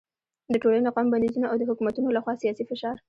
د 0.53 0.55
ټولنې، 0.61 0.91
قوم 0.95 1.07
بندیزونه 1.13 1.45
او 1.51 1.55
د 1.59 1.63
حکومتونو 1.69 2.07
له 2.15 2.19
خوا 2.23 2.33
سیاسي 2.41 2.63
فشار 2.69 2.95